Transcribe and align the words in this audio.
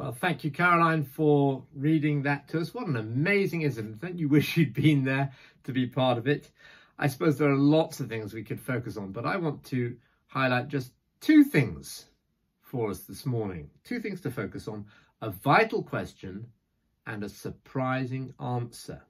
Well, 0.00 0.12
thank 0.12 0.44
you, 0.44 0.50
Caroline, 0.50 1.04
for 1.04 1.62
reading 1.74 2.22
that 2.22 2.48
to 2.48 2.60
us. 2.60 2.72
What 2.72 2.86
an 2.86 2.96
amazing 2.96 3.60
incident. 3.60 4.00
Don't 4.00 4.18
you 4.18 4.30
wish 4.30 4.56
you'd 4.56 4.72
been 4.72 5.04
there 5.04 5.30
to 5.64 5.72
be 5.72 5.86
part 5.86 6.16
of 6.16 6.26
it? 6.26 6.50
I 6.98 7.06
suppose 7.06 7.36
there 7.36 7.50
are 7.50 7.54
lots 7.54 8.00
of 8.00 8.08
things 8.08 8.32
we 8.32 8.42
could 8.42 8.62
focus 8.62 8.96
on, 8.96 9.12
but 9.12 9.26
I 9.26 9.36
want 9.36 9.62
to 9.64 9.94
highlight 10.28 10.68
just 10.68 10.92
two 11.20 11.44
things 11.44 12.06
for 12.62 12.90
us 12.90 13.00
this 13.00 13.26
morning. 13.26 13.68
Two 13.84 14.00
things 14.00 14.22
to 14.22 14.30
focus 14.30 14.68
on 14.68 14.86
a 15.20 15.28
vital 15.28 15.82
question 15.82 16.46
and 17.06 17.22
a 17.22 17.28
surprising 17.28 18.32
answer. 18.40 19.02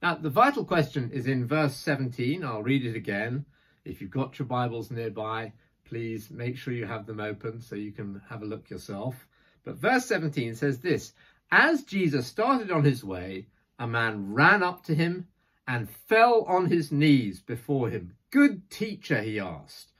Now, 0.00 0.14
the 0.14 0.30
vital 0.30 0.64
question 0.64 1.10
is 1.12 1.26
in 1.26 1.44
verse 1.44 1.74
17. 1.74 2.44
I'll 2.44 2.62
read 2.62 2.86
it 2.86 2.94
again. 2.94 3.44
If 3.84 4.00
you've 4.00 4.12
got 4.12 4.38
your 4.38 4.46
Bibles 4.46 4.92
nearby, 4.92 5.54
please 5.84 6.30
make 6.30 6.56
sure 6.56 6.72
you 6.72 6.86
have 6.86 7.04
them 7.04 7.18
open 7.18 7.60
so 7.60 7.74
you 7.74 7.90
can 7.90 8.22
have 8.28 8.42
a 8.42 8.46
look 8.46 8.70
yourself. 8.70 9.26
But 9.66 9.76
verse 9.76 10.06
17 10.06 10.54
says 10.54 10.78
this 10.78 11.12
As 11.50 11.82
Jesus 11.82 12.26
started 12.26 12.70
on 12.70 12.84
his 12.84 13.04
way, 13.04 13.48
a 13.78 13.86
man 13.86 14.32
ran 14.32 14.62
up 14.62 14.84
to 14.84 14.94
him 14.94 15.26
and 15.66 15.90
fell 15.90 16.44
on 16.44 16.66
his 16.66 16.90
knees 16.90 17.42
before 17.42 17.90
him. 17.90 18.14
Good 18.30 18.70
teacher, 18.70 19.20
he 19.20 19.38
asked, 19.38 19.92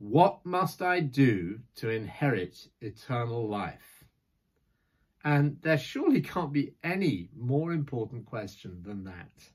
what 0.00 0.46
must 0.46 0.80
I 0.80 1.00
do 1.00 1.60
to 1.74 1.90
inherit 1.90 2.68
eternal 2.80 3.46
life? 3.46 4.02
And 5.22 5.60
there 5.60 5.76
surely 5.76 6.22
can't 6.22 6.54
be 6.54 6.72
any 6.82 7.28
more 7.36 7.70
important 7.70 8.24
question 8.24 8.82
than 8.82 9.04
that. 9.04 9.50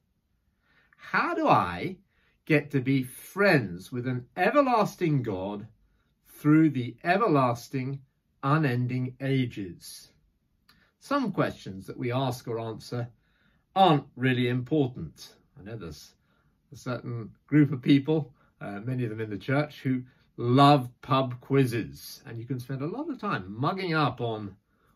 How 0.96 1.34
do 1.34 1.48
I 1.48 1.98
get 2.46 2.70
to 2.72 2.80
be 2.80 3.02
friends 3.02 3.92
with 3.92 4.06
an 4.06 4.28
everlasting 4.38 5.24
God 5.24 5.68
through 6.28 6.70
the 6.70 6.96
everlasting 7.04 8.02
unending 8.46 9.16
ages. 9.22 10.12
Some 11.00 11.32
questions 11.32 11.88
that 11.88 11.98
we 11.98 12.12
ask 12.12 12.48
or 12.48 12.60
answer 12.60 13.10
aren't 13.76 14.06
really 14.16 14.48
important. 14.48 15.34
I 15.60 15.64
know 15.64 15.76
there's 15.76 16.14
a 16.72 16.78
certain 16.78 17.32
group 17.48 17.72
of 17.72 17.82
people, 17.82 18.32
uh, 18.62 18.80
many 18.80 19.04
of 19.04 19.10
them 19.10 19.20
in 19.20 19.30
the 19.30 19.38
church, 19.38 19.82
who 19.82 20.04
love 20.38 20.90
pub 21.02 21.40
quizzes. 21.42 22.22
And 22.26 22.38
you 22.38 22.46
can 22.46 22.60
spend 22.60 22.82
a 22.82 22.88
lot 22.88 23.10
of 23.10 23.20
time 23.20 23.46
mugging 23.48 23.94
up 23.96 24.22
on 24.22 24.56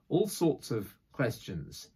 all 0.10 0.28
sorts 0.28 0.70
of 0.72 0.94
questions 1.12 1.90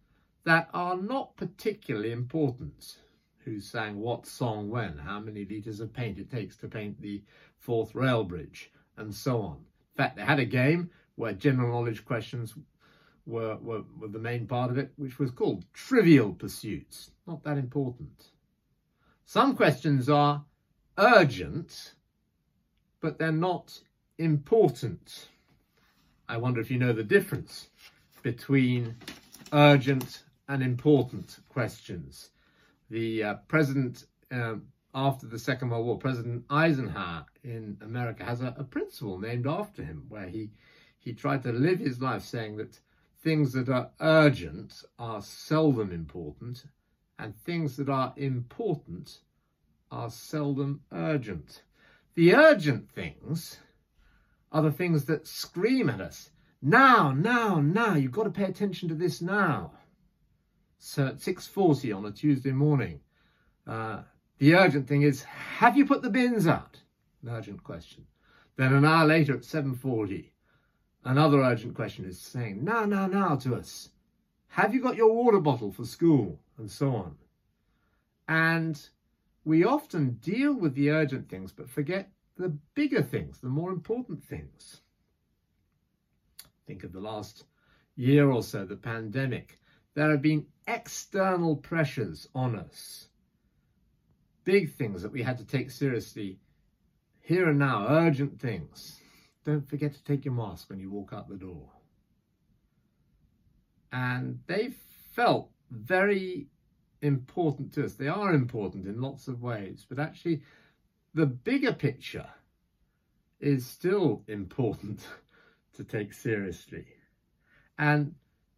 that 0.44 0.68
are 0.74 0.96
not 0.96 1.36
particularly 1.36 2.12
important. 2.12 2.96
Who 3.44 3.60
sang 3.60 4.00
what 4.00 4.26
song 4.26 4.70
when, 4.70 4.96
how 4.96 5.20
many 5.20 5.44
litres 5.44 5.80
of 5.80 5.92
paint 5.92 6.18
it 6.18 6.30
takes 6.30 6.56
to 6.56 6.68
paint 6.68 7.00
the 7.00 7.22
Forth 7.58 7.94
rail 7.94 8.24
bridge, 8.24 8.70
and 8.96 9.14
so 9.14 9.40
on. 9.40 9.56
In 9.56 9.96
fact, 9.96 10.16
they 10.16 10.22
had 10.22 10.38
a 10.38 10.44
game 10.44 10.90
where 11.16 11.32
general 11.32 11.72
knowledge 11.72 12.04
questions 12.04 12.54
were, 13.26 13.56
were, 13.56 13.82
were 13.98 14.08
the 14.08 14.18
main 14.18 14.46
part 14.46 14.70
of 14.70 14.78
it, 14.78 14.92
which 14.96 15.18
was 15.18 15.30
called 15.30 15.64
trivial 15.72 16.32
pursuits. 16.32 17.10
Not 17.26 17.42
that 17.44 17.58
important. 17.58 18.30
Some 19.24 19.56
questions 19.56 20.08
are 20.08 20.44
urgent, 20.98 21.94
but 23.00 23.18
they're 23.18 23.32
not 23.32 23.78
important. 24.18 25.28
I 26.28 26.36
wonder 26.36 26.60
if 26.60 26.70
you 26.70 26.78
know 26.78 26.92
the 26.92 27.02
difference 27.02 27.68
between 28.22 28.96
urgent 29.52 30.22
and 30.48 30.62
important 30.62 31.38
questions. 31.48 32.30
The 32.90 33.24
uh, 33.24 33.34
president 33.48 34.04
um, 34.30 34.64
after 34.94 35.26
the 35.26 35.38
Second 35.38 35.70
World 35.70 35.86
War, 35.86 35.98
President 35.98 36.44
Eisenhower 36.50 37.26
in 37.42 37.76
America 37.82 38.24
has 38.24 38.42
a, 38.42 38.54
a 38.56 38.64
principle 38.64 39.18
named 39.18 39.46
after 39.46 39.82
him 39.82 40.04
where 40.08 40.28
he 40.28 40.50
he 41.04 41.12
tried 41.12 41.42
to 41.42 41.52
live 41.52 41.80
his 41.80 42.00
life 42.00 42.22
saying 42.22 42.56
that 42.56 42.80
things 43.22 43.52
that 43.52 43.68
are 43.68 43.90
urgent 44.00 44.82
are 44.98 45.20
seldom 45.20 45.92
important 45.92 46.64
and 47.18 47.36
things 47.36 47.76
that 47.76 47.90
are 47.90 48.14
important 48.16 49.18
are 49.90 50.10
seldom 50.10 50.80
urgent. 50.92 51.62
The 52.14 52.34
urgent 52.34 52.90
things 52.90 53.58
are 54.50 54.62
the 54.62 54.72
things 54.72 55.04
that 55.04 55.26
scream 55.26 55.90
at 55.90 56.00
us. 56.00 56.30
Now, 56.62 57.12
now, 57.12 57.60
now, 57.60 57.94
you've 57.94 58.12
got 58.12 58.24
to 58.24 58.30
pay 58.30 58.44
attention 58.44 58.88
to 58.88 58.94
this 58.94 59.20
now. 59.20 59.72
So 60.78 61.08
at 61.08 61.18
6.40 61.18 61.94
on 61.94 62.06
a 62.06 62.10
Tuesday 62.10 62.52
morning, 62.52 63.00
uh, 63.66 64.02
the 64.38 64.54
urgent 64.54 64.88
thing 64.88 65.02
is, 65.02 65.22
have 65.22 65.76
you 65.76 65.84
put 65.84 66.00
the 66.00 66.10
bins 66.10 66.46
out? 66.46 66.78
An 67.22 67.28
urgent 67.28 67.62
question. 67.62 68.06
Then 68.56 68.72
an 68.72 68.84
hour 68.84 69.06
later 69.06 69.34
at 69.34 69.40
7.40, 69.40 70.30
Another 71.04 71.42
urgent 71.42 71.74
question 71.74 72.06
is 72.06 72.18
saying, 72.18 72.64
now, 72.64 72.84
now, 72.84 73.06
now 73.06 73.36
to 73.36 73.54
us. 73.54 73.90
Have 74.48 74.72
you 74.72 74.80
got 74.80 74.96
your 74.96 75.12
water 75.12 75.40
bottle 75.40 75.70
for 75.70 75.84
school? 75.84 76.40
And 76.56 76.70
so 76.70 76.94
on. 76.94 77.16
And 78.28 78.80
we 79.44 79.64
often 79.64 80.12
deal 80.22 80.54
with 80.54 80.74
the 80.74 80.90
urgent 80.90 81.28
things, 81.28 81.52
but 81.52 81.68
forget 81.68 82.10
the 82.36 82.56
bigger 82.74 83.02
things, 83.02 83.38
the 83.38 83.48
more 83.48 83.70
important 83.70 84.24
things. 84.24 84.80
Think 86.66 86.84
of 86.84 86.92
the 86.92 87.00
last 87.00 87.44
year 87.96 88.30
or 88.30 88.42
so, 88.42 88.64
the 88.64 88.76
pandemic. 88.76 89.58
There 89.94 90.10
have 90.10 90.22
been 90.22 90.46
external 90.66 91.56
pressures 91.56 92.28
on 92.34 92.56
us. 92.56 93.08
Big 94.44 94.72
things 94.72 95.02
that 95.02 95.12
we 95.12 95.22
had 95.22 95.38
to 95.38 95.44
take 95.44 95.70
seriously 95.70 96.38
here 97.20 97.48
and 97.48 97.58
now, 97.58 97.86
urgent 97.88 98.40
things. 98.40 99.00
Don't 99.44 99.68
forget 99.68 99.92
to 99.92 100.04
take 100.04 100.24
your 100.24 100.34
mask 100.34 100.70
when 100.70 100.80
you 100.80 100.90
walk 100.90 101.12
out 101.12 101.28
the 101.28 101.36
door. 101.36 101.70
And 103.92 104.40
they 104.46 104.72
felt 105.12 105.50
very 105.70 106.48
important 107.02 107.72
to 107.74 107.84
us. 107.84 107.94
They 107.94 108.08
are 108.08 108.32
important 108.32 108.86
in 108.86 109.00
lots 109.00 109.28
of 109.28 109.42
ways, 109.42 109.86
but 109.88 109.98
actually 109.98 110.42
the 111.12 111.26
bigger 111.26 111.72
picture 111.72 112.26
is 113.40 113.66
still 113.66 114.24
important 114.26 115.06
to 115.74 115.84
take 115.84 116.12
seriously. 116.12 116.86
And 117.78 118.14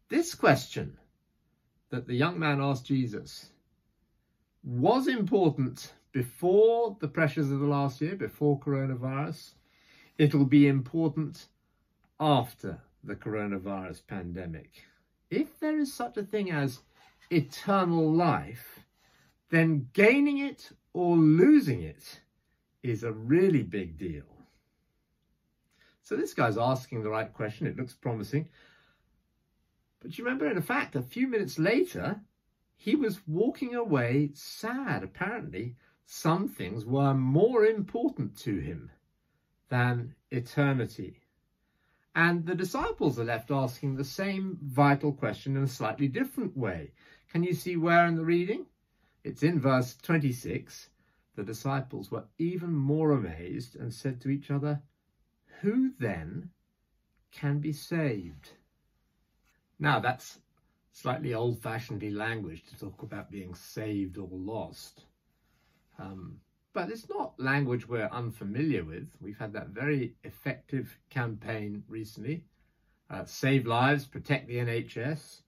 this 0.08 0.34
question 0.34 0.96
that 1.90 2.06
the 2.06 2.14
young 2.14 2.38
man 2.38 2.60
asked 2.60 2.86
Jesus 2.86 3.50
was 4.62 5.08
important 5.08 5.92
before 6.12 6.96
the 7.00 7.08
pressures 7.08 7.50
of 7.50 7.60
the 7.60 7.66
last 7.66 8.00
year, 8.00 8.16
before 8.16 8.58
coronavirus, 8.58 9.52
It'll 10.18 10.46
be 10.46 10.66
important 10.66 11.46
after 12.18 12.80
the 13.04 13.14
coronavirus 13.14 14.06
pandemic. 14.06 14.70
If 15.30 15.60
there 15.60 15.78
is 15.78 15.92
such 15.92 16.16
a 16.16 16.22
thing 16.22 16.50
as 16.50 16.80
eternal 17.30 18.10
life, 18.10 18.80
then 19.50 19.88
gaining 19.92 20.38
it 20.38 20.70
or 20.94 21.16
losing 21.16 21.82
it 21.82 22.20
is 22.82 23.02
a 23.02 23.12
really 23.12 23.62
big 23.62 23.98
deal. 23.98 24.24
So 26.02 26.16
this 26.16 26.32
guy's 26.32 26.56
asking 26.56 27.02
the 27.02 27.10
right 27.10 27.32
question. 27.32 27.66
It 27.66 27.76
looks 27.76 27.92
promising. 27.92 28.48
But 30.00 30.16
you 30.16 30.24
remember, 30.24 30.50
in 30.50 30.62
fact, 30.62 30.96
a 30.96 31.02
few 31.02 31.26
minutes 31.26 31.58
later, 31.58 32.20
he 32.76 32.94
was 32.94 33.20
walking 33.26 33.74
away 33.74 34.30
sad. 34.32 35.02
Apparently, 35.02 35.76
some 36.06 36.48
things 36.48 36.86
were 36.86 37.12
more 37.12 37.66
important 37.66 38.36
to 38.38 38.58
him 38.58 38.90
than 39.68 40.14
eternity. 40.30 41.20
And 42.14 42.46
the 42.46 42.54
disciples 42.54 43.18
are 43.18 43.24
left 43.24 43.50
asking 43.50 43.96
the 43.96 44.04
same 44.04 44.58
vital 44.62 45.12
question 45.12 45.56
in 45.56 45.64
a 45.64 45.68
slightly 45.68 46.08
different 46.08 46.56
way. 46.56 46.92
Can 47.30 47.42
you 47.42 47.52
see 47.52 47.76
where 47.76 48.06
in 48.06 48.16
the 48.16 48.24
reading? 48.24 48.66
It's 49.22 49.42
in 49.42 49.60
verse 49.60 49.96
26. 49.96 50.88
The 51.34 51.42
disciples 51.42 52.10
were 52.10 52.24
even 52.38 52.72
more 52.72 53.12
amazed 53.12 53.76
and 53.76 53.92
said 53.92 54.20
to 54.22 54.30
each 54.30 54.50
other, 54.50 54.80
Who 55.60 55.92
then 55.98 56.50
can 57.32 57.58
be 57.58 57.72
saved? 57.72 58.50
Now 59.78 60.00
that's 60.00 60.38
slightly 60.92 61.34
old-fashionedly 61.34 62.10
language 62.10 62.64
to 62.68 62.78
talk 62.78 63.02
about 63.02 63.30
being 63.30 63.54
saved 63.54 64.16
or 64.16 64.28
lost. 64.30 65.02
Um, 65.98 66.40
but 66.76 66.90
it's 66.90 67.08
not 67.08 67.32
language 67.40 67.88
we're 67.88 68.10
unfamiliar 68.12 68.84
with. 68.84 69.08
We've 69.18 69.38
had 69.38 69.54
that 69.54 69.68
very 69.68 70.14
effective 70.24 70.98
campaign 71.08 71.82
recently, 71.88 72.44
uh, 73.08 73.24
Save 73.24 73.66
Lives, 73.66 74.04
Protect 74.04 74.46
the 74.46 74.58
NHS. 74.58 75.40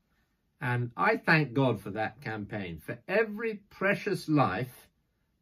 And 0.62 0.90
I 0.96 1.18
thank 1.18 1.52
God 1.52 1.82
for 1.82 1.90
that 1.90 2.22
campaign, 2.22 2.78
for 2.78 2.98
every 3.06 3.56
precious 3.68 4.26
life 4.26 4.88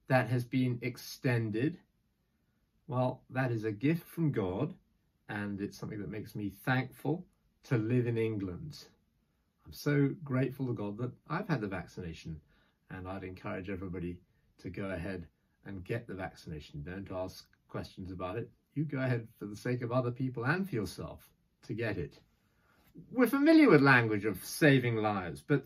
that 0.08 0.28
has 0.28 0.44
been 0.44 0.80
extended. 0.82 1.78
Well, 2.88 3.22
that 3.30 3.52
is 3.52 3.62
a 3.62 3.70
gift 3.70 4.08
from 4.08 4.32
God, 4.32 4.74
and 5.28 5.60
it's 5.60 5.78
something 5.78 6.00
that 6.00 6.10
makes 6.10 6.34
me 6.34 6.50
thankful 6.64 7.24
to 7.62 7.78
live 7.78 8.08
in 8.08 8.18
England. 8.18 8.76
I'm 9.64 9.72
so 9.72 10.10
grateful 10.24 10.66
to 10.66 10.72
God 10.72 10.98
that 10.98 11.12
I've 11.30 11.46
had 11.46 11.60
the 11.60 11.68
vaccination, 11.68 12.40
and 12.90 13.06
I'd 13.06 13.22
encourage 13.22 13.70
everybody 13.70 14.18
to 14.58 14.68
go 14.68 14.86
ahead 14.86 15.28
and 15.66 15.84
get 15.84 16.06
the 16.06 16.14
vaccination. 16.14 16.82
Don't 16.82 17.10
ask 17.12 17.46
questions 17.68 18.10
about 18.10 18.36
it. 18.36 18.50
You 18.74 18.84
go 18.84 18.98
ahead 18.98 19.26
for 19.38 19.46
the 19.46 19.56
sake 19.56 19.82
of 19.82 19.92
other 19.92 20.10
people 20.10 20.44
and 20.44 20.68
for 20.68 20.74
yourself 20.74 21.28
to 21.66 21.74
get 21.74 21.98
it. 21.98 22.18
we're 23.12 23.26
familiar 23.26 23.68
with 23.68 23.82
language 23.82 24.24
of 24.24 24.44
saving 24.44 24.96
lives, 24.96 25.42
but 25.46 25.64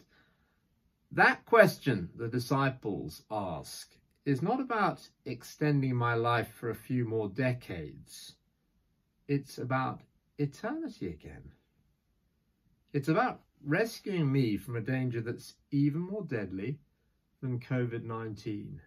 that 1.12 1.44
question 1.44 2.08
the 2.16 2.28
disciples 2.28 3.22
ask 3.30 3.94
is 4.24 4.42
not 4.42 4.60
about 4.60 5.08
extending 5.24 5.94
my 5.94 6.14
life 6.14 6.52
for 6.54 6.70
a 6.70 6.74
few 6.74 7.04
more 7.04 7.28
decades. 7.28 8.34
It's 9.28 9.58
about 9.58 10.00
eternity 10.38 11.08
again. 11.08 11.52
It's 12.92 13.08
about 13.08 13.40
rescuing 13.64 14.30
me 14.30 14.56
from 14.56 14.76
a 14.76 14.80
danger 14.80 15.20
that's 15.20 15.54
even 15.70 16.00
more 16.00 16.24
deadly 16.24 16.78
than 17.40 17.60
COVID 17.60 18.04
19. 18.04 18.80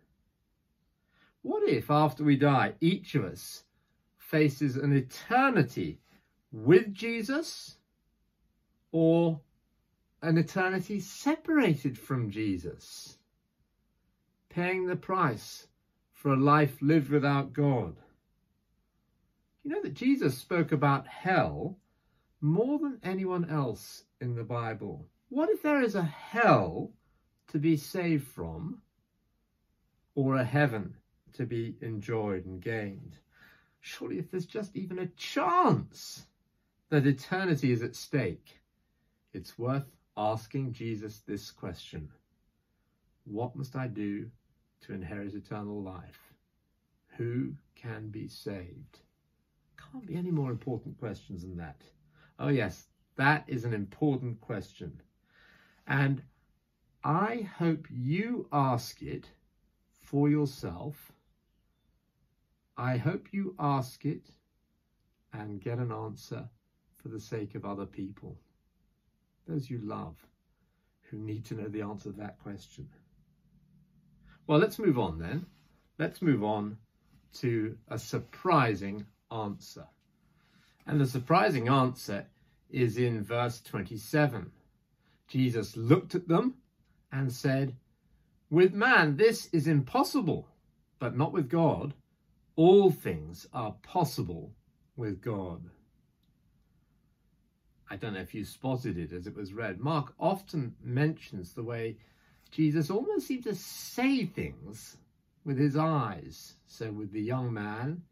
What 1.43 1.67
if, 1.67 1.91
after 1.91 2.23
we 2.23 2.37
die, 2.37 2.73
each 2.79 3.15
of 3.15 3.25
us 3.25 3.65
faces 4.17 4.77
an 4.77 4.95
eternity 4.95 5.99
with 6.53 6.93
Jesus 6.93 7.75
or 8.93 9.41
an 10.21 10.37
eternity 10.37 11.01
separated 11.01 11.97
from 11.99 12.31
Jesus, 12.31 13.17
paying 14.47 14.87
the 14.87 14.95
price 14.95 15.67
for 16.13 16.31
a 16.31 16.37
life 16.37 16.77
lived 16.81 17.09
without 17.09 17.51
God? 17.51 17.97
You 19.63 19.71
know 19.71 19.81
that 19.81 19.95
Jesus 19.95 20.37
spoke 20.37 20.71
about 20.71 21.07
hell 21.07 21.77
more 22.39 22.79
than 22.79 22.99
anyone 23.03 23.49
else 23.49 24.05
in 24.21 24.33
the 24.33 24.43
Bible. 24.43 25.09
What 25.27 25.49
if 25.49 25.61
there 25.61 25.81
is 25.81 25.95
a 25.95 26.03
hell 26.03 26.93
to 27.49 27.59
be 27.59 27.75
saved 27.75 28.27
from 28.27 28.81
or 30.15 30.37
a 30.37 30.45
heaven 30.45 30.95
to 31.33 31.45
be 31.45 31.75
enjoyed 31.81 32.45
and 32.45 32.61
gained? 32.61 33.17
Surely, 33.81 34.19
if 34.19 34.31
there's 34.31 34.45
just 34.45 34.75
even 34.75 34.99
a 34.99 35.07
chance 35.07 36.25
that 36.89 37.07
eternity 37.07 37.71
is 37.71 37.83
at 37.83 37.95
stake, 37.95 38.59
it's 39.33 39.57
worth 39.57 39.89
asking 40.15 40.73
Jesus 40.73 41.19
this 41.19 41.51
question 41.51 42.09
What 43.25 43.55
must 43.55 43.75
I 43.75 43.87
do 43.87 44.29
to 44.81 44.93
inherit 44.93 45.33
eternal 45.33 45.81
life? 45.81 46.33
Who 47.17 47.53
can 47.75 48.09
be 48.09 48.27
saved? 48.27 48.99
Can't 49.77 50.05
be 50.05 50.15
any 50.15 50.31
more 50.31 50.51
important 50.51 50.97
questions 50.97 51.43
than 51.43 51.57
that. 51.57 51.81
Oh, 52.39 52.49
yes, 52.49 52.87
that 53.15 53.43
is 53.47 53.65
an 53.65 53.73
important 53.73 54.41
question. 54.41 55.01
And 55.87 56.23
I 57.03 57.47
hope 57.57 57.87
you 57.91 58.47
ask 58.51 59.01
it 59.01 59.29
for 60.01 60.29
yourself. 60.29 61.12
I 62.77 62.97
hope 62.97 63.27
you 63.31 63.55
ask 63.59 64.05
it 64.05 64.31
and 65.31 65.61
get 65.61 65.77
an 65.77 65.91
answer 65.91 66.49
for 66.97 67.09
the 67.09 67.19
sake 67.19 67.55
of 67.55 67.65
other 67.65 67.85
people, 67.85 68.37
those 69.47 69.69
you 69.69 69.79
love, 69.79 70.15
who 71.09 71.17
need 71.17 71.45
to 71.45 71.55
know 71.55 71.67
the 71.67 71.81
answer 71.81 72.11
to 72.11 72.17
that 72.17 72.39
question. 72.39 72.87
Well, 74.47 74.59
let's 74.59 74.79
move 74.79 74.97
on 74.97 75.19
then. 75.19 75.45
Let's 75.99 76.21
move 76.21 76.43
on 76.43 76.77
to 77.33 77.77
a 77.87 77.99
surprising 77.99 79.05
answer. 79.31 79.85
And 80.85 80.99
the 80.99 81.07
surprising 81.07 81.67
answer 81.69 82.25
is 82.69 82.97
in 82.97 83.23
verse 83.23 83.61
27. 83.61 84.51
Jesus 85.27 85.77
looked 85.77 86.15
at 86.15 86.27
them 86.27 86.55
and 87.11 87.31
said, 87.31 87.75
With 88.49 88.73
man 88.73 89.15
this 89.17 89.47
is 89.53 89.67
impossible, 89.67 90.47
but 90.99 91.15
not 91.15 91.31
with 91.31 91.49
God. 91.49 91.93
All 92.55 92.91
things 92.91 93.47
are 93.53 93.75
possible 93.81 94.51
with 94.95 95.21
God. 95.21 95.69
I 97.89 97.95
don't 97.95 98.13
know 98.13 98.19
if 98.19 98.33
you 98.33 98.45
spotted 98.45 98.97
it 98.97 99.11
as 99.11 99.27
it 99.27 99.35
was 99.35 99.53
read. 99.53 99.79
Mark 99.79 100.13
often 100.19 100.75
mentions 100.83 101.53
the 101.53 101.63
way 101.63 101.97
Jesus 102.51 102.89
almost 102.89 103.27
seemed 103.27 103.43
to 103.43 103.55
say 103.55 104.25
things 104.25 104.97
with 105.45 105.57
his 105.57 105.75
eyes. 105.75 106.55
So 106.67 106.91
with 106.91 107.11
the 107.11 107.21
young 107.21 107.53
man, 107.53 108.03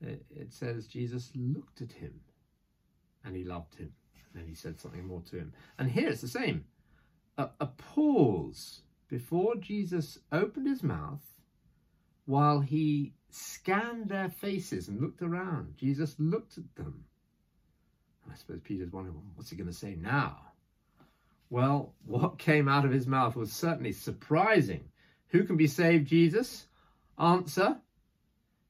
it 0.00 0.52
says 0.52 0.86
Jesus 0.86 1.30
looked 1.34 1.80
at 1.80 1.92
him 1.92 2.20
and 3.24 3.36
he 3.36 3.44
loved 3.44 3.74
him. 3.74 3.92
And 4.32 4.42
then 4.42 4.48
he 4.48 4.54
said 4.54 4.78
something 4.80 5.06
more 5.06 5.22
to 5.30 5.36
him. 5.36 5.52
And 5.78 5.90
here 5.90 6.08
it's 6.08 6.20
the 6.20 6.28
same. 6.28 6.64
A, 7.38 7.48
a 7.60 7.66
pause 7.66 8.82
before 9.08 9.56
Jesus 9.56 10.18
opened 10.32 10.66
his 10.66 10.82
mouth 10.82 11.22
while 12.26 12.60
he 12.60 13.12
scanned 13.30 14.08
their 14.08 14.28
faces 14.28 14.88
and 14.88 15.00
looked 15.00 15.22
around. 15.22 15.74
Jesus 15.76 16.14
looked 16.18 16.58
at 16.58 16.74
them 16.76 17.04
I 18.30 18.34
suppose 18.34 18.60
Peter's 18.62 18.92
wondering, 18.92 19.16
what's 19.34 19.50
he 19.50 19.56
going 19.56 19.68
to 19.68 19.72
say 19.72 19.96
now? 19.96 20.38
Well, 21.50 21.94
what 22.04 22.38
came 22.38 22.68
out 22.68 22.84
of 22.84 22.90
his 22.90 23.06
mouth 23.06 23.36
was 23.36 23.52
certainly 23.52 23.92
surprising. 23.92 24.84
Who 25.28 25.44
can 25.44 25.56
be 25.56 25.66
saved, 25.66 26.08
Jesus? 26.08 26.66
Answer 27.18 27.78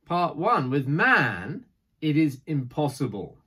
Part 0.04 0.36
one 0.36 0.70
with 0.70 0.86
man, 0.86 1.64
it 2.00 2.16
is 2.16 2.40
impossible. 2.46 3.38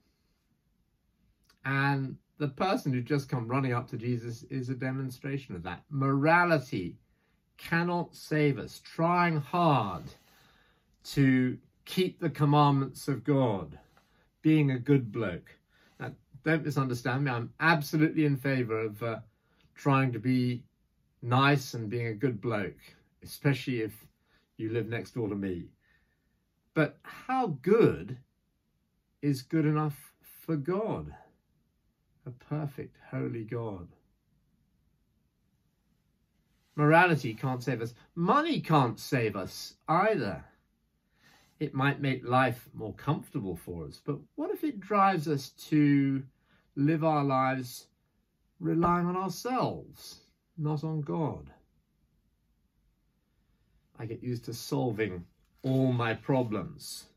And 1.63 2.17
the 2.37 2.49
person 2.49 2.91
who 2.91 3.01
just 3.01 3.29
come 3.29 3.47
running 3.47 3.71
up 3.71 3.87
to 3.89 3.97
Jesus 3.97 4.43
is 4.43 4.69
a 4.69 4.75
demonstration 4.75 5.55
of 5.55 5.63
that. 5.63 5.83
Morality 5.89 6.97
cannot 7.59 8.15
save 8.15 8.57
us. 8.57 8.81
Trying 8.83 9.37
hard 9.37 10.03
to 11.03 11.57
keep 11.85 12.19
the 12.19 12.29
commandments 12.29 13.07
of 13.07 13.23
God, 13.23 13.77
being 14.41 14.71
a 14.71 14.79
good 14.79 15.11
bloke, 15.11 15.55
Now, 15.99 16.11
don't 16.43 16.65
misunderstand 16.65 17.25
me. 17.25 17.31
I'm 17.31 17.51
absolutely 17.59 18.25
in 18.25 18.37
favour 18.37 18.79
of 18.79 19.03
uh, 19.03 19.19
trying 19.75 20.11
to 20.13 20.19
be 20.19 20.63
nice 21.21 21.73
and 21.73 21.89
being 21.89 22.07
a 22.07 22.13
good 22.13 22.39
bloke, 22.39 22.79
especially 23.23 23.81
if 23.81 24.05
you 24.57 24.71
live 24.71 24.87
next 24.87 25.15
door 25.15 25.27
to 25.27 25.35
me. 25.35 25.65
But 26.73 26.97
how 27.03 27.57
good 27.61 28.17
is 29.21 29.41
good 29.41 29.65
enough 29.65 30.13
for 30.21 30.55
God? 30.55 31.13
A 32.25 32.31
perfect, 32.31 32.95
holy 33.11 33.43
God. 33.43 33.87
Morality 36.79 37.33
can't 37.33 37.61
save 37.61 37.81
us. 37.81 37.93
Money 38.15 38.59
can't 38.61 38.99
save 38.99 39.35
us 39.35 39.75
either 39.87 40.43
it 41.59 41.73
might 41.73 42.01
make 42.01 42.25
life 42.27 42.69
more 42.73 42.93
comfortable 42.93 43.55
for 43.55 43.85
us. 43.85 44.01
But 44.03 44.17
what 44.35 44.51
if 44.51 44.63
it 44.63 44.79
drives 44.79 45.27
us 45.27 45.49
to 45.67 46.23
live 46.75 47.03
our 47.03 47.23
lives 47.23 47.87
relying 48.59 49.05
on 49.05 49.17
ourselves, 49.17 50.21
not 50.57 50.83
on 50.83 51.01
God? 51.01 51.51
I 53.97 54.05
get 54.05 54.23
used 54.23 54.45
to 54.45 54.53
solving 54.53 55.25
all 55.63 55.91
my 55.91 56.13
problems. 56.13 57.07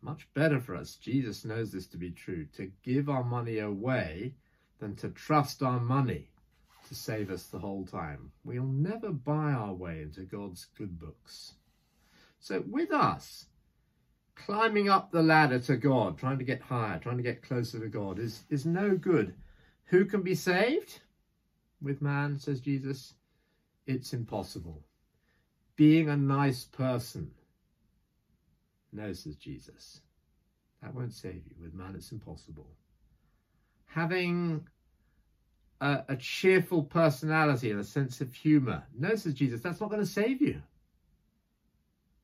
Much 0.00 0.26
better 0.32 0.60
for 0.60 0.74
us, 0.74 0.94
Jesus 0.96 1.44
knows 1.44 1.72
this 1.72 1.86
to 1.88 1.98
be 1.98 2.10
true, 2.10 2.46
to 2.56 2.70
give 2.82 3.10
our 3.10 3.24
money 3.24 3.58
away 3.58 4.34
than 4.78 4.96
to 4.96 5.10
trust 5.10 5.62
our 5.62 5.80
money 5.80 6.30
to 6.88 6.94
save 6.94 7.30
us 7.30 7.44
the 7.44 7.58
whole 7.58 7.84
time. 7.84 8.32
We'll 8.44 8.64
never 8.64 9.10
buy 9.10 9.52
our 9.52 9.74
way 9.74 10.02
into 10.02 10.22
God's 10.22 10.66
good 10.76 10.98
books. 10.98 11.54
So 12.40 12.62
with 12.68 12.92
us, 12.92 13.46
climbing 14.34 14.88
up 14.88 15.10
the 15.10 15.22
ladder 15.22 15.58
to 15.60 15.76
God, 15.76 16.18
trying 16.18 16.38
to 16.38 16.44
get 16.44 16.62
higher, 16.62 16.98
trying 16.98 17.16
to 17.16 17.22
get 17.22 17.42
closer 17.42 17.78
to 17.80 17.88
God 17.88 18.18
is, 18.18 18.42
is 18.50 18.66
no 18.66 18.96
good. 18.96 19.34
Who 19.86 20.04
can 20.04 20.22
be 20.22 20.34
saved? 20.34 21.00
With 21.80 22.02
man, 22.02 22.38
says 22.38 22.60
Jesus, 22.60 23.14
it's 23.86 24.12
impossible. 24.12 24.82
Being 25.76 26.08
a 26.08 26.16
nice 26.16 26.64
person, 26.64 27.30
no, 28.92 29.12
says 29.12 29.36
Jesus, 29.36 30.00
that 30.82 30.94
won't 30.94 31.12
save 31.12 31.42
you. 31.46 31.56
With 31.60 31.74
man, 31.74 31.94
it's 31.96 32.12
impossible. 32.12 32.68
Having 33.86 34.66
a, 35.84 36.02
a 36.08 36.16
cheerful 36.16 36.82
personality 36.82 37.70
and 37.70 37.78
a 37.78 37.84
sense 37.84 38.22
of 38.22 38.32
humour, 38.32 38.82
no, 38.98 39.14
says 39.14 39.34
Jesus, 39.34 39.60
that's 39.60 39.82
not 39.82 39.90
going 39.90 40.00
to 40.00 40.06
save 40.06 40.40
you. 40.40 40.62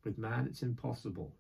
With 0.02 0.16
man, 0.16 0.46
it's 0.48 0.62
impossible. 0.62 1.30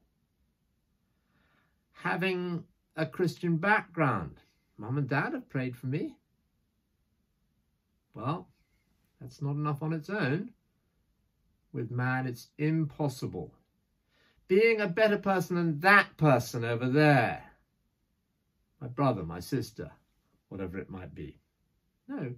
Having 1.92 2.64
a 2.94 3.06
Christian 3.06 3.56
background. 3.56 4.36
Mum 4.76 4.98
and 4.98 5.08
dad 5.08 5.32
have 5.32 5.48
prayed 5.48 5.74
for 5.74 5.86
me. 5.86 6.14
Well, 8.12 8.48
that's 9.18 9.40
not 9.40 9.52
enough 9.52 9.82
on 9.82 9.94
its 9.94 10.10
own. 10.10 10.50
With 11.72 11.90
man, 11.90 12.26
it's 12.26 12.48
impossible. 12.58 13.54
Being 14.46 14.82
a 14.82 14.88
better 14.88 15.16
person 15.16 15.56
than 15.56 15.80
that 15.80 16.18
person 16.18 16.66
over 16.66 16.86
there. 16.86 17.44
My 18.78 18.88
brother, 18.88 19.22
my 19.22 19.40
sister, 19.40 19.90
whatever 20.50 20.76
it 20.76 20.90
might 20.90 21.14
be. 21.14 21.40
No. 22.10 22.34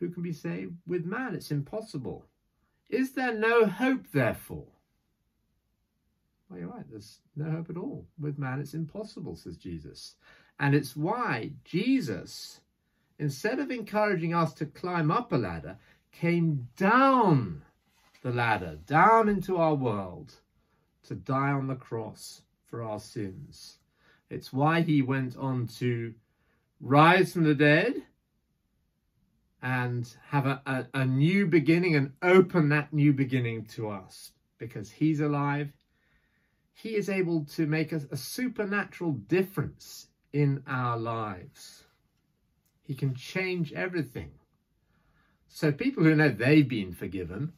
Who 0.00 0.10
can 0.10 0.22
be 0.24 0.32
saved? 0.32 0.74
With 0.84 1.04
man, 1.04 1.34
it's 1.34 1.52
impossible. 1.52 2.26
Is 2.88 3.12
there 3.12 3.32
no 3.32 3.66
hope, 3.66 4.06
therefore? 4.12 4.66
Well, 6.48 6.58
you're 6.58 6.68
right. 6.68 6.84
There's 6.90 7.20
no 7.36 7.50
hope 7.52 7.70
at 7.70 7.76
all. 7.76 8.06
With 8.18 8.36
man, 8.36 8.58
it's 8.58 8.74
impossible, 8.74 9.36
says 9.36 9.56
Jesus. 9.56 10.16
And 10.58 10.74
it's 10.74 10.96
why 10.96 11.52
Jesus, 11.64 12.60
instead 13.20 13.60
of 13.60 13.70
encouraging 13.70 14.34
us 14.34 14.52
to 14.54 14.66
climb 14.66 15.12
up 15.12 15.32
a 15.32 15.36
ladder, 15.36 15.78
came 16.10 16.66
down 16.76 17.62
the 18.22 18.32
ladder, 18.32 18.76
down 18.86 19.28
into 19.28 19.56
our 19.56 19.76
world 19.76 20.34
to 21.04 21.14
die 21.14 21.52
on 21.52 21.68
the 21.68 21.76
cross 21.76 22.42
for 22.66 22.82
our 22.82 22.98
sins. 22.98 23.78
It's 24.28 24.52
why 24.52 24.80
he 24.80 25.00
went 25.00 25.36
on 25.36 25.68
to 25.78 26.12
rise 26.80 27.32
from 27.32 27.44
the 27.44 27.54
dead 27.54 28.02
and 29.62 30.14
have 30.28 30.46
a, 30.46 30.62
a, 30.66 30.86
a, 30.94 31.04
new 31.04 31.46
beginning 31.46 31.94
and 31.94 32.12
open 32.22 32.70
that 32.70 32.92
new 32.92 33.12
beginning 33.12 33.64
to 33.66 33.90
us 33.90 34.32
because 34.58 34.90
he's 34.90 35.20
alive. 35.20 35.70
He 36.72 36.96
is 36.96 37.10
able 37.10 37.44
to 37.56 37.66
make 37.66 37.92
a, 37.92 38.00
a 38.10 38.16
supernatural 38.16 39.12
difference 39.12 40.06
in 40.32 40.62
our 40.66 40.96
lives. 40.96 41.84
He 42.82 42.94
can 42.94 43.14
change 43.14 43.72
everything. 43.72 44.30
So 45.48 45.72
people 45.72 46.04
who 46.04 46.14
know 46.14 46.28
they've 46.28 46.66
been 46.66 46.92
forgiven 46.92 47.52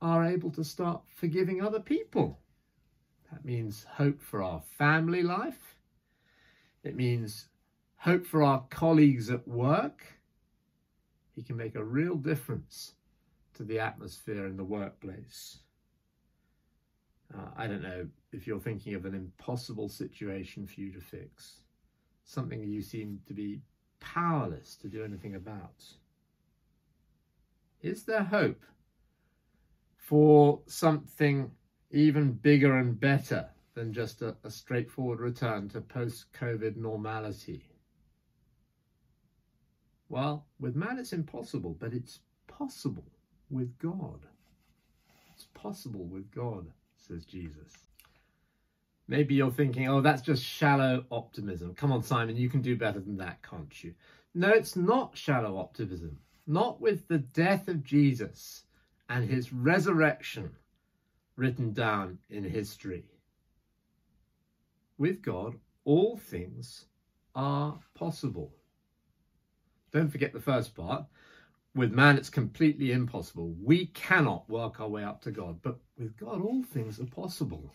are 0.00 0.24
able 0.24 0.50
to 0.52 0.64
start 0.64 1.02
forgiving 1.16 1.62
other 1.62 1.80
people. 1.80 2.38
That 3.32 3.44
means 3.44 3.86
hope 3.94 4.20
for 4.20 4.42
our 4.42 4.60
family 4.78 5.22
life. 5.22 5.76
It 6.82 6.96
means 6.96 7.48
hope 7.96 8.26
for 8.26 8.42
our 8.42 8.64
colleagues 8.70 9.30
at 9.30 9.46
work. 9.46 10.04
He 11.40 11.44
can 11.44 11.56
make 11.56 11.74
a 11.74 11.82
real 11.82 12.16
difference 12.16 12.92
to 13.54 13.64
the 13.64 13.78
atmosphere 13.78 14.44
in 14.44 14.58
the 14.58 14.62
workplace. 14.62 15.60
Uh, 17.34 17.48
I 17.56 17.66
don't 17.66 17.80
know 17.80 18.06
if 18.30 18.46
you're 18.46 18.60
thinking 18.60 18.92
of 18.92 19.06
an 19.06 19.14
impossible 19.14 19.88
situation 19.88 20.66
for 20.66 20.78
you 20.78 20.92
to 20.92 21.00
fix, 21.00 21.62
something 22.24 22.62
you 22.62 22.82
seem 22.82 23.20
to 23.26 23.32
be 23.32 23.62
powerless 24.00 24.76
to 24.82 24.88
do 24.88 25.02
anything 25.02 25.34
about. 25.34 25.82
Is 27.80 28.02
there 28.02 28.22
hope 28.22 28.62
for 29.96 30.60
something 30.66 31.50
even 31.90 32.32
bigger 32.32 32.76
and 32.76 33.00
better 33.00 33.48
than 33.72 33.94
just 33.94 34.20
a, 34.20 34.36
a 34.44 34.50
straightforward 34.50 35.20
return 35.20 35.70
to 35.70 35.80
post-COVID 35.80 36.76
normality? 36.76 37.69
Well, 40.10 40.44
with 40.58 40.74
man 40.74 40.98
it's 40.98 41.12
impossible, 41.12 41.76
but 41.78 41.94
it's 41.94 42.18
possible 42.48 43.06
with 43.48 43.78
God. 43.78 44.26
It's 45.32 45.46
possible 45.54 46.04
with 46.04 46.30
God, 46.32 46.66
says 46.96 47.24
Jesus. 47.24 47.72
Maybe 49.06 49.36
you're 49.36 49.52
thinking, 49.52 49.88
oh, 49.88 50.00
that's 50.00 50.22
just 50.22 50.44
shallow 50.44 51.04
optimism. 51.12 51.74
Come 51.76 51.92
on, 51.92 52.02
Simon, 52.02 52.36
you 52.36 52.50
can 52.50 52.60
do 52.60 52.76
better 52.76 52.98
than 52.98 53.16
that, 53.18 53.40
can't 53.48 53.84
you? 53.84 53.94
No, 54.34 54.48
it's 54.48 54.74
not 54.74 55.16
shallow 55.16 55.56
optimism. 55.58 56.18
Not 56.44 56.80
with 56.80 57.06
the 57.06 57.18
death 57.18 57.68
of 57.68 57.84
Jesus 57.84 58.64
and 59.08 59.28
his 59.28 59.52
resurrection 59.52 60.50
written 61.36 61.72
down 61.72 62.18
in 62.30 62.42
history. 62.42 63.04
With 64.98 65.22
God, 65.22 65.54
all 65.84 66.16
things 66.16 66.86
are 67.36 67.78
possible. 67.94 68.52
Don't 69.92 70.10
forget 70.10 70.32
the 70.32 70.40
first 70.40 70.74
part. 70.74 71.04
With 71.74 71.92
man, 71.92 72.16
it's 72.16 72.30
completely 72.30 72.92
impossible. 72.92 73.54
We 73.62 73.86
cannot 73.86 74.48
work 74.50 74.80
our 74.80 74.88
way 74.88 75.04
up 75.04 75.22
to 75.22 75.30
God, 75.30 75.60
but 75.62 75.78
with 75.98 76.16
God, 76.16 76.42
all 76.42 76.62
things 76.62 77.00
are 77.00 77.06
possible. 77.06 77.70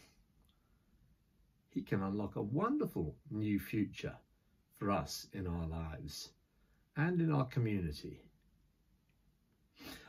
He 1.70 1.82
can 1.82 2.02
unlock 2.02 2.36
a 2.36 2.42
wonderful 2.42 3.16
new 3.32 3.60
future 3.60 4.16
for 4.78 4.92
us 4.92 5.28
in 5.34 5.48
our 5.48 5.66
lives 5.66 6.30
and 6.98 7.22
in 7.22 7.32
our 7.32 7.46
community. 7.46 8.22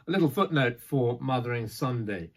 A 0.06 0.10
little 0.10 0.30
footnote 0.30 0.80
for 0.80 1.18
Mothering 1.20 1.68
Sunday. 1.68 2.30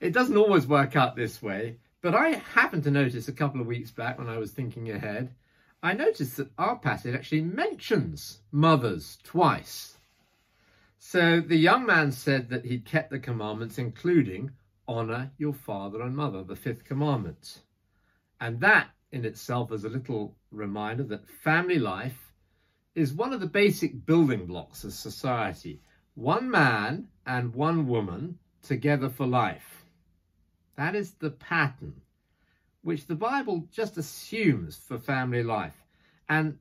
It 0.00 0.12
doesn't 0.12 0.36
always 0.36 0.66
work 0.66 0.96
out 0.96 1.16
this 1.16 1.42
way, 1.42 1.76
but 2.00 2.14
I 2.14 2.30
happened 2.54 2.84
to 2.84 2.90
notice 2.90 3.28
a 3.28 3.32
couple 3.32 3.60
of 3.60 3.66
weeks 3.66 3.90
back 3.90 4.18
when 4.18 4.28
I 4.28 4.38
was 4.38 4.50
thinking 4.50 4.90
ahead, 4.90 5.34
I 5.82 5.94
noticed 5.94 6.36
that 6.36 6.50
our 6.58 6.76
passage 6.76 7.14
actually 7.14 7.40
mentions 7.40 8.40
mothers 8.52 9.18
twice. 9.22 9.96
So 10.98 11.40
the 11.40 11.56
young 11.56 11.86
man 11.86 12.12
said 12.12 12.50
that 12.50 12.66
he'd 12.66 12.84
kept 12.84 13.10
the 13.10 13.18
commandments, 13.18 13.78
including 13.78 14.50
honour 14.86 15.30
your 15.38 15.54
father 15.54 16.02
and 16.02 16.14
mother, 16.14 16.44
the 16.44 16.54
fifth 16.54 16.84
commandment. 16.84 17.62
And 18.40 18.60
that 18.60 18.90
in 19.10 19.24
itself 19.24 19.72
is 19.72 19.84
a 19.84 19.88
little 19.88 20.36
reminder 20.50 21.04
that 21.04 21.28
family 21.28 21.78
life 21.78 22.32
is 22.94 23.14
one 23.14 23.32
of 23.32 23.40
the 23.40 23.46
basic 23.46 24.04
building 24.04 24.44
blocks 24.46 24.84
of 24.84 24.92
society. 24.92 25.80
One 26.14 26.50
man 26.50 27.08
and 27.24 27.54
one 27.54 27.86
woman 27.86 28.38
together 28.62 29.08
for 29.08 29.26
life. 29.26 29.86
That 30.76 30.94
is 30.94 31.12
the 31.12 31.30
pattern 31.30 32.02
which 32.82 33.06
the 33.06 33.14
Bible 33.14 33.66
just 33.70 33.96
assumes 33.98 34.76
for 34.76 34.98
family 34.98 35.42
life. 35.42 35.84
And 36.28 36.58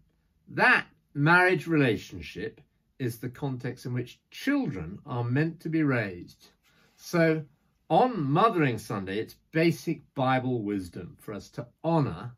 that 0.50 0.86
marriage 1.14 1.68
relationship 1.68 2.62
is 2.98 3.18
the 3.18 3.30
context 3.30 3.86
in 3.86 3.94
which 3.94 4.20
children 4.30 5.00
are 5.06 5.24
meant 5.24 5.60
to 5.62 5.70
be 5.70 5.84
raised. 5.84 6.50
So 6.96 7.46
on 7.90 8.22
Mothering 8.22 8.78
Sunday, 8.78 9.20
it's 9.20 9.36
basic 9.52 10.02
Bible 10.14 10.62
wisdom 10.62 11.16
for 11.20 11.34
us 11.34 11.50
to 11.52 11.68
honour 11.84 12.36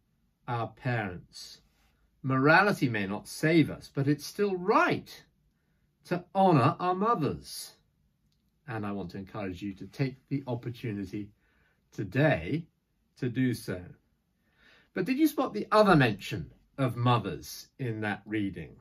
our 0.47 0.67
parents. 0.67 1.61
Morality 2.23 2.87
may 2.87 3.07
not 3.07 3.27
save 3.27 3.71
us, 3.71 3.89
but 3.93 4.07
it's 4.07 4.25
still 4.25 4.55
right 4.55 5.23
to 6.05 6.23
honour 6.35 6.75
our 6.79 6.93
mothers. 6.93 7.71
And 8.67 8.85
I 8.85 8.91
want 8.91 9.11
to 9.11 9.17
encourage 9.17 9.61
you 9.61 9.73
to 9.73 9.87
take 9.87 10.17
the 10.29 10.43
opportunity 10.47 11.31
today 11.91 12.67
to 13.21 13.29
do 13.29 13.53
so. 13.53 13.81
But 14.93 15.05
did 15.05 15.17
you 15.17 15.27
spot 15.27 15.53
the 15.53 15.67
other 15.71 15.95
mention 15.95 16.51
of 16.77 16.97
mothers 16.97 17.69
in 17.79 18.01
that 18.01 18.21
reading? 18.25 18.75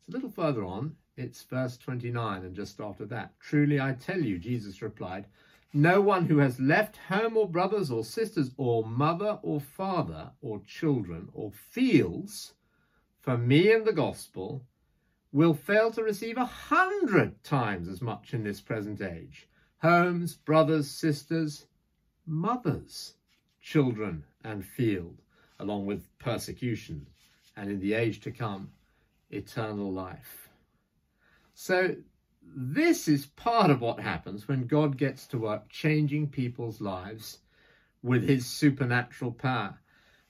It's 0.00 0.08
a 0.08 0.12
little 0.12 0.30
further 0.30 0.64
on. 0.64 0.96
It's 1.16 1.42
verse 1.42 1.76
29 1.76 2.44
and 2.44 2.56
just 2.56 2.80
after 2.80 3.04
that. 3.06 3.38
Truly 3.38 3.80
I 3.80 3.92
tell 3.92 4.20
you, 4.20 4.38
Jesus 4.38 4.82
replied, 4.82 5.26
no 5.72 6.00
one 6.00 6.26
who 6.26 6.38
has 6.38 6.58
left 6.58 6.96
home 6.96 7.36
or 7.36 7.48
brothers 7.48 7.90
or 7.90 8.04
sisters 8.04 8.50
or 8.56 8.84
mother 8.84 9.38
or 9.42 9.60
father 9.60 10.30
or 10.40 10.60
children 10.66 11.28
or 11.32 11.52
fields 11.52 12.54
for 13.20 13.36
me 13.36 13.72
and 13.72 13.84
the 13.84 13.92
gospel 13.92 14.64
will 15.32 15.54
fail 15.54 15.90
to 15.90 16.02
receive 16.02 16.38
a 16.38 16.44
hundred 16.44 17.42
times 17.42 17.88
as 17.88 18.00
much 18.00 18.34
in 18.34 18.44
this 18.44 18.60
present 18.60 19.00
age. 19.00 19.48
Homes, 19.78 20.34
brothers, 20.34 20.90
sisters, 20.90 21.66
mothers, 22.26 23.14
children, 23.64 24.22
and 24.44 24.62
field, 24.62 25.16
along 25.58 25.86
with 25.86 26.06
persecution, 26.18 27.06
and 27.56 27.70
in 27.70 27.80
the 27.80 27.94
age 27.94 28.20
to 28.20 28.30
come, 28.30 28.70
eternal 29.30 29.90
life. 29.90 30.50
So 31.54 31.96
this 32.42 33.08
is 33.08 33.24
part 33.24 33.70
of 33.70 33.80
what 33.80 33.98
happens 33.98 34.46
when 34.46 34.66
God 34.66 34.98
gets 34.98 35.26
to 35.28 35.38
work 35.38 35.70
changing 35.70 36.28
people's 36.28 36.82
lives 36.82 37.38
with 38.02 38.28
his 38.28 38.44
supernatural 38.44 39.32
power. 39.32 39.78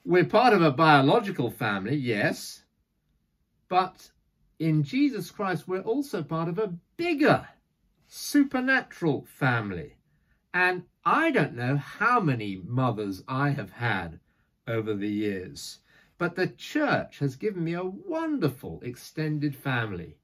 We're 0.05 0.25
part 0.25 0.53
of 0.53 0.63
a 0.63 0.71
biological 0.71 1.51
family, 1.51 1.97
yes, 1.97 2.63
but 3.69 4.11
in 4.61 4.85
Jesus 4.85 5.33
Christ, 5.33 5.67
we're 5.67 5.81
also 5.81 6.23
part 6.23 6.49
of 6.49 6.61
a 6.61 6.73
bigger 6.97 7.49
supernatural 8.07 9.27
family. 9.27 9.97
And 10.57 10.85
I 11.05 11.33
don't 11.33 11.57
know 11.57 11.77
how 11.77 12.21
many 12.21 12.63
mothers 12.65 13.25
I 13.27 13.51
have 13.51 13.73
had 13.73 14.21
over 14.69 14.95
the 14.95 15.11
years, 15.11 15.81
but 16.17 16.37
the 16.37 16.47
church 16.47 17.19
has 17.19 17.35
given 17.35 17.65
me 17.65 17.73
a 17.73 17.83
wonderful 17.83 18.81
extended 18.85 19.57
family 19.57 20.17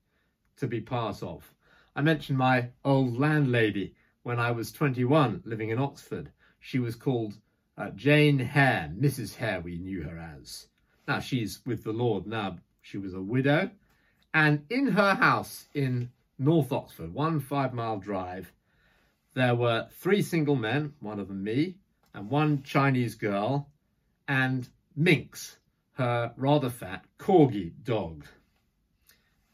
to 0.59 0.69
be 0.69 0.81
part 0.81 1.21
of. 1.25 1.53
I 1.97 2.03
mentioned 2.03 2.39
my 2.39 2.69
old 2.85 3.19
landlady 3.19 3.97
when 4.23 4.39
I 4.39 4.53
was 4.53 4.71
21 4.71 5.43
living 5.45 5.71
in 5.71 5.81
Oxford. 5.81 6.31
She 6.61 6.79
was 6.79 6.95
called 6.95 7.35
uh, 7.77 7.91
Jane 7.91 8.39
Hare, 8.39 8.93
Mrs. 8.97 9.35
Hare 9.35 9.61
we 9.61 9.79
knew 9.79 10.05
her 10.05 10.17
as. 10.17 10.69
Now 11.09 11.19
she's 11.19 11.61
with 11.67 11.83
the 11.83 11.93
Lord 11.93 12.29
now. 12.29 12.59
She 12.83 12.99
was 12.99 13.15
a 13.15 13.21
widow. 13.21 13.71
And 14.33 14.65
in 14.71 14.93
her 14.93 15.17
house 15.17 15.67
in 15.75 16.13
North 16.39 16.71
Oxford, 16.71 17.13
one 17.13 17.41
five 17.41 17.75
mile 17.75 17.99
drive, 17.99 18.53
there 19.35 19.55
were 19.55 19.89
three 19.93 20.23
single 20.23 20.57
men, 20.57 20.95
one 21.01 21.21
of 21.21 21.29
them 21.29 21.45
me, 21.45 21.77
and 22.15 22.31
one 22.31 22.63
Chinese 22.63 23.15
girl, 23.15 23.69
and 24.29 24.69
Minx, 24.97 25.59
her 25.93 26.33
rather 26.37 26.71
fat 26.71 27.05
corgi 27.19 27.73
dog. 27.85 28.25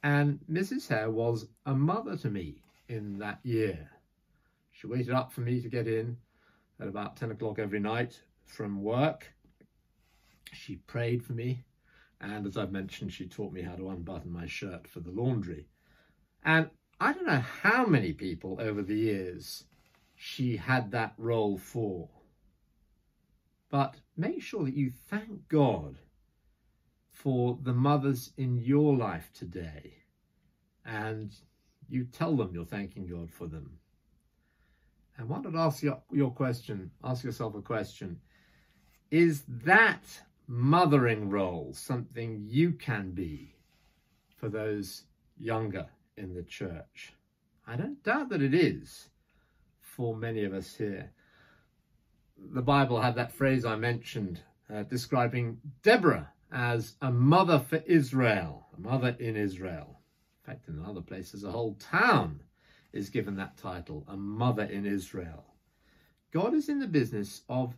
And 0.02 0.40
Mrs. 0.50 0.88
Hare 0.88 1.10
was 1.10 1.48
a 1.66 1.74
mother 1.74 2.16
to 2.18 2.30
me 2.30 2.62
in 2.88 3.18
that 3.18 3.40
year. 3.42 3.90
She 4.72 4.86
waited 4.86 5.12
up 5.12 5.32
for 5.32 5.40
me 5.40 5.60
to 5.60 5.68
get 5.68 5.88
in 5.88 6.16
at 6.80 6.88
about 6.88 7.16
10 7.16 7.32
o'clock 7.32 7.58
every 7.58 7.80
night 7.80 8.20
from 8.44 8.82
work. 8.82 9.32
She 10.52 10.76
prayed 10.76 11.24
for 11.24 11.32
me 11.32 11.64
And 12.20 12.46
as 12.46 12.56
I've 12.56 12.72
mentioned, 12.72 13.12
she 13.12 13.26
taught 13.26 13.52
me 13.52 13.62
how 13.62 13.74
to 13.74 13.90
unbutton 13.90 14.32
my 14.32 14.46
shirt 14.46 14.88
for 14.88 15.00
the 15.00 15.10
laundry. 15.10 15.66
And 16.44 16.70
I 16.98 17.12
don't 17.12 17.26
know 17.26 17.44
how 17.62 17.84
many 17.86 18.12
people 18.12 18.56
over 18.60 18.82
the 18.82 18.96
years 18.96 19.64
she 20.14 20.56
had 20.56 20.90
that 20.92 21.14
role 21.18 21.58
for. 21.58 22.08
But 23.70 23.96
make 24.16 24.42
sure 24.42 24.64
that 24.64 24.74
you 24.74 24.92
thank 25.10 25.48
God 25.48 25.98
for 27.10 27.58
the 27.62 27.74
mothers 27.74 28.32
in 28.36 28.56
your 28.56 28.96
life 28.96 29.30
today 29.34 29.94
and 30.84 31.34
you 31.88 32.04
tell 32.04 32.36
them 32.36 32.50
you're 32.54 32.64
thanking 32.64 33.06
God 33.06 33.30
for 33.30 33.46
them. 33.46 33.78
And 35.18 35.28
why 35.28 35.40
not 35.40 35.54
ask 35.54 35.82
your, 35.82 36.00
your 36.12 36.30
question, 36.30 36.90
ask 37.02 37.24
yourself 37.24 37.54
a 37.54 37.62
question. 37.62 38.20
Is 39.10 39.42
that 39.48 40.02
mothering 40.46 41.28
role 41.28 41.72
something 41.74 42.44
you 42.46 42.72
can 42.72 43.10
be 43.12 43.54
for 44.36 44.48
those 44.48 45.04
younger 45.38 45.86
in 46.16 46.34
the 46.34 46.42
church? 46.42 47.12
I 47.66 47.76
don't 47.76 48.02
doubt 48.02 48.28
that 48.30 48.42
it 48.42 48.54
is 48.54 49.08
for 49.80 50.16
many 50.16 50.44
of 50.44 50.52
us 50.52 50.74
here. 50.76 51.12
The 52.38 52.62
Bible 52.62 53.00
had 53.00 53.14
that 53.16 53.32
phrase 53.32 53.64
I 53.64 53.76
mentioned 53.76 54.40
uh, 54.72 54.82
describing 54.84 55.58
Deborah 55.82 56.30
as 56.52 56.94
a 57.02 57.10
mother 57.10 57.58
for 57.58 57.82
Israel, 57.86 58.66
a 58.76 58.80
mother 58.80 59.16
in 59.18 59.36
Israel. 59.36 60.00
In 60.44 60.52
fact, 60.52 60.68
in 60.68 60.84
other 60.84 61.00
places, 61.00 61.44
a 61.44 61.50
whole 61.50 61.74
town 61.74 62.40
is 62.92 63.10
given 63.10 63.36
that 63.36 63.56
title, 63.56 64.04
a 64.08 64.16
mother 64.16 64.64
in 64.64 64.86
Israel. 64.86 65.44
God 66.32 66.54
is 66.54 66.68
in 66.68 66.78
the 66.78 66.86
business 66.86 67.42
of 67.48 67.74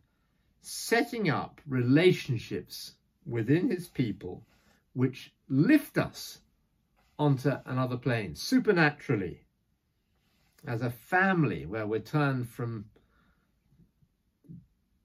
setting 0.61 1.31
up 1.31 1.61
relationships 1.67 2.95
within 3.25 3.71
his 3.71 3.89
people 3.89 4.45
which 4.93 5.33
lift 5.49 5.99
us 5.99 6.41
onto 7.19 7.51
another 7.67 7.97
plane 7.97 8.35
supernaturally 8.35 9.43
as 10.67 10.83
a 10.83 10.91
family 10.91 11.67
where 11.67 11.87
we're 11.87 11.99
turned 11.99 12.49
from 12.49 12.85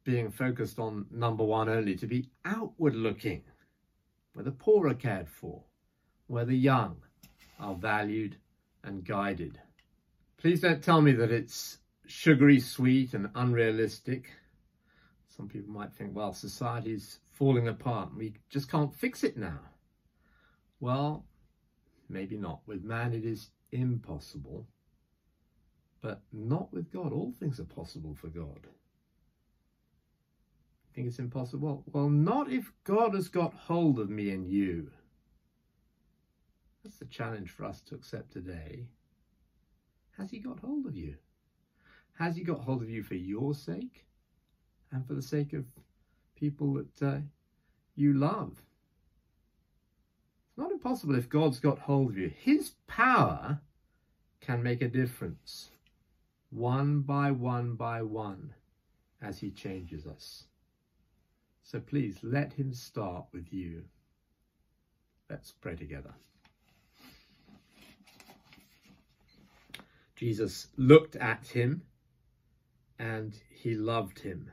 being 0.03 0.29
focused 0.29 0.79
on 0.79 1.05
number 1.11 1.43
one 1.43 1.69
only 1.69 1.95
to 1.95 2.07
be 2.07 2.29
outward 2.45 2.95
looking 2.95 3.43
where 4.33 4.43
the 4.43 4.51
poor 4.51 4.87
are 4.87 4.93
cared 4.93 5.29
for 5.29 5.63
where 6.27 6.45
the 6.45 6.55
young 6.55 6.97
are 7.59 7.75
valued 7.75 8.35
and 8.83 9.05
guided 9.05 9.59
Please 10.43 10.59
don't 10.59 10.83
tell 10.83 11.01
me 11.01 11.13
that 11.13 11.31
it's 11.31 11.77
sugary 12.05 12.59
sweet 12.59 13.13
and 13.13 13.29
unrealistic. 13.33 14.29
Some 15.29 15.47
people 15.47 15.73
might 15.73 15.93
think, 15.93 16.13
well, 16.13 16.33
society's 16.33 17.19
falling 17.31 17.69
apart. 17.69 18.09
and 18.09 18.17
We 18.17 18.33
just 18.49 18.69
can't 18.69 18.93
fix 18.93 19.23
it 19.23 19.37
now. 19.37 19.61
Well, 20.81 21.23
maybe 22.13 22.37
not. 22.37 22.61
With 22.65 22.83
man, 22.83 23.13
it 23.13 23.25
is 23.25 23.49
impossible. 23.71 24.67
But 26.01 26.21
not 26.31 26.71
with 26.71 26.91
God. 26.91 27.11
All 27.11 27.33
things 27.39 27.59
are 27.59 27.65
possible 27.65 28.15
for 28.15 28.27
God. 28.27 28.67
Think 30.93 31.07
it's 31.07 31.19
impossible? 31.19 31.83
Well, 31.91 32.09
not 32.09 32.51
if 32.51 32.71
God 32.83 33.15
has 33.15 33.27
got 33.27 33.53
hold 33.53 33.99
of 33.99 34.09
me 34.09 34.29
and 34.29 34.47
you. 34.47 34.91
That's 36.83 36.97
the 36.97 37.05
challenge 37.05 37.49
for 37.49 37.65
us 37.65 37.81
to 37.81 37.95
accept 37.95 38.31
today. 38.31 38.85
Has 40.17 40.29
he 40.29 40.39
got 40.39 40.59
hold 40.59 40.85
of 40.85 40.95
you? 40.95 41.15
Has 42.19 42.35
he 42.35 42.43
got 42.43 42.59
hold 42.59 42.83
of 42.83 42.89
you 42.89 43.01
for 43.01 43.15
your 43.15 43.55
sake 43.55 44.05
and 44.91 45.05
for 45.07 45.15
the 45.15 45.21
sake 45.21 45.53
of 45.53 45.65
people 46.35 46.73
that 46.73 47.01
uh, 47.01 47.19
you 47.95 48.13
love? 48.13 48.61
It's 50.53 50.59
not 50.59 50.71
impossible 50.71 51.15
if 51.15 51.29
God's 51.29 51.59
got 51.59 51.79
hold 51.79 52.11
of 52.11 52.17
you. 52.19 52.29
His 52.29 52.73
power 52.85 53.59
can 54.39 54.61
make 54.61 54.83
a 54.83 54.87
difference 54.87 55.71
one 56.51 57.01
by 57.01 57.31
one 57.31 57.73
by 57.73 58.03
one 58.03 58.53
as 59.19 59.39
he 59.39 59.49
changes 59.49 60.05
us. 60.05 60.43
So 61.63 61.79
please 61.79 62.19
let 62.21 62.53
him 62.53 62.71
start 62.71 63.25
with 63.33 63.51
you. 63.51 63.85
Let's 65.27 65.51
pray 65.51 65.75
together. 65.75 66.13
Jesus 70.15 70.67
looked 70.77 71.15
at 71.15 71.47
him 71.47 71.81
and 72.99 73.35
he 73.49 73.73
loved 73.73 74.19
him. 74.19 74.51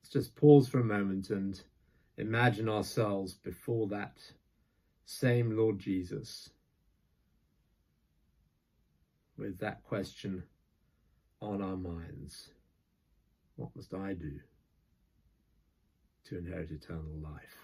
Let's 0.00 0.12
just 0.12 0.36
pause 0.36 0.68
for 0.68 0.78
a 0.78 0.84
moment 0.84 1.30
and 1.30 1.60
imagine 2.16 2.68
ourselves 2.68 3.34
before 3.34 3.88
that 3.88 4.18
same 5.04 5.56
Lord 5.56 5.78
Jesus 5.78 6.50
with 9.36 9.58
that 9.58 9.82
question 9.84 10.42
on 11.40 11.60
our 11.60 11.76
minds. 11.76 12.50
What 13.56 13.70
must 13.74 13.94
I 13.94 14.14
do 14.14 14.32
to 16.26 16.38
inherit 16.38 16.70
eternal 16.70 17.18
life? 17.22 17.63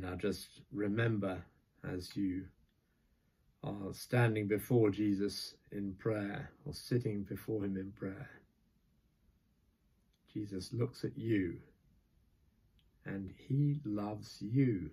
Now 0.00 0.14
just 0.14 0.48
remember 0.72 1.42
as 1.88 2.14
you 2.16 2.44
are 3.64 3.92
standing 3.92 4.46
before 4.46 4.90
Jesus 4.90 5.54
in 5.72 5.94
prayer 5.98 6.50
or 6.64 6.74
sitting 6.74 7.22
before 7.22 7.64
him 7.64 7.76
in 7.76 7.92
prayer. 7.92 8.28
Jesus 10.32 10.70
looks 10.72 11.04
at 11.04 11.16
you 11.16 11.56
and 13.06 13.32
he 13.48 13.80
loves 13.84 14.36
you. 14.40 14.90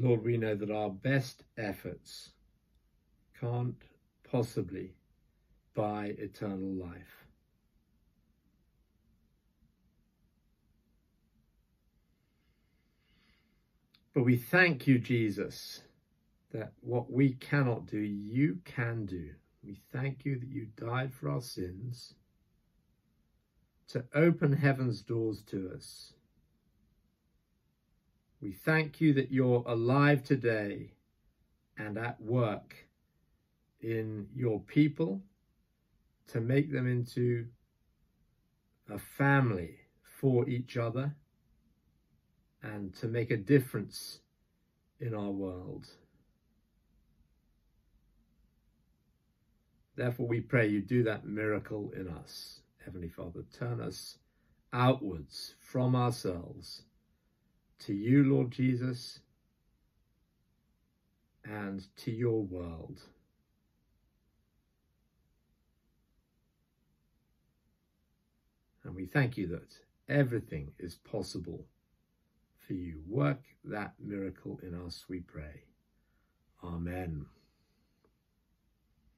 Lord, 0.00 0.22
we 0.22 0.36
know 0.36 0.54
that 0.54 0.70
our 0.70 0.90
best 0.90 1.42
efforts 1.56 2.30
can't 3.40 3.74
possibly 4.30 4.94
buy 5.74 6.14
eternal 6.18 6.72
life. 6.74 7.26
But 14.14 14.24
we 14.24 14.36
thank 14.36 14.86
you, 14.86 14.98
Jesus, 14.98 15.82
that 16.52 16.72
what 16.80 17.10
we 17.10 17.32
cannot 17.34 17.86
do, 17.86 17.98
you 17.98 18.58
can 18.64 19.04
do. 19.04 19.30
We 19.64 19.80
thank 19.92 20.24
you 20.24 20.38
that 20.38 20.48
you 20.48 20.68
died 20.76 21.12
for 21.12 21.28
our 21.30 21.40
sins 21.40 22.14
to 23.88 24.04
open 24.14 24.52
heaven's 24.52 25.02
doors 25.02 25.42
to 25.48 25.72
us 25.74 26.12
we 28.40 28.52
thank 28.52 29.00
you 29.00 29.12
that 29.14 29.32
you're 29.32 29.64
alive 29.66 30.22
today 30.22 30.92
and 31.76 31.98
at 31.98 32.20
work 32.20 32.74
in 33.80 34.28
your 34.34 34.60
people 34.60 35.20
to 36.28 36.40
make 36.40 36.70
them 36.70 36.86
into 36.86 37.46
a 38.90 38.98
family 38.98 39.76
for 40.02 40.48
each 40.48 40.76
other 40.76 41.14
and 42.62 42.94
to 42.94 43.06
make 43.06 43.30
a 43.30 43.36
difference 43.36 44.20
in 45.00 45.14
our 45.14 45.30
world. 45.30 45.86
Therefore, 49.96 50.28
we 50.28 50.40
pray 50.40 50.68
you 50.68 50.80
do 50.80 51.02
that 51.04 51.26
miracle 51.26 51.92
in 51.96 52.08
us. 52.08 52.60
Heavenly 52.84 53.08
Father, 53.08 53.44
turn 53.52 53.80
us 53.80 54.18
outwards 54.72 55.54
from 55.58 55.96
ourselves 55.96 56.82
to 57.80 57.94
you, 57.94 58.24
Lord 58.24 58.50
Jesus, 58.50 59.20
and 61.44 61.84
to 61.98 62.10
your 62.10 62.42
world. 62.42 63.00
And 68.84 68.94
we 68.94 69.06
thank 69.06 69.36
you 69.36 69.46
that 69.48 69.74
everything 70.08 70.72
is 70.78 70.94
possible 70.96 71.66
for 72.66 72.72
you. 72.72 73.00
Work 73.06 73.42
that 73.64 73.94
miracle 73.98 74.60
in 74.62 74.74
us, 74.74 75.04
we 75.08 75.20
pray. 75.20 75.62
Amen. 76.64 77.26